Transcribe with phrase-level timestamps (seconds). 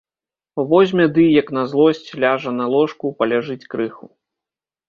[0.69, 4.05] Возьме ды, як на злосць, ляжа на ложку, паляжыць крыху.